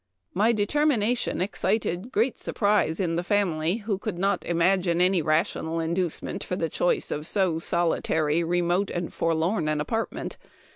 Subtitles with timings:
[0.43, 6.43] "My determination excited great surprise in the family,* who could not imagine any rational inducement
[6.43, 10.37] for the choice of so solitary, remote, and forlorn an apartment.